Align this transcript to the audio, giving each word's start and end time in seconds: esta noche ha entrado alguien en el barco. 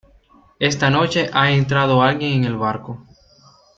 esta 0.57 0.89
noche 0.89 1.29
ha 1.31 1.51
entrado 1.51 2.01
alguien 2.01 2.33
en 2.33 2.45
el 2.45 2.57
barco. 2.57 3.03